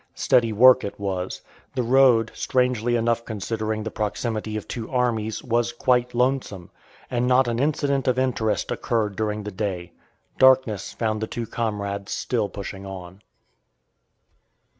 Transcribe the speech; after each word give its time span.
Steady 0.15 0.51
work 0.51 0.83
it 0.83 0.99
was. 0.99 1.41
The 1.75 1.83
road, 1.83 2.31
strangely 2.33 2.95
enough 2.95 3.23
considering 3.23 3.83
the 3.83 3.91
proximity 3.91 4.57
of 4.57 4.67
two 4.67 4.89
armies, 4.89 5.43
was 5.43 5.71
quite 5.71 6.15
lonesome, 6.15 6.71
and 7.11 7.27
not 7.27 7.47
an 7.47 7.59
incident 7.59 8.07
of 8.07 8.17
interest 8.17 8.71
occurred 8.71 9.15
during 9.15 9.43
the 9.43 9.51
day. 9.51 9.91
Darkness 10.39 10.91
found 10.91 11.21
the 11.21 11.27
two 11.27 11.45
comrades 11.45 12.11
still 12.13 12.49
pushing 12.49 12.83
on. 12.83 13.21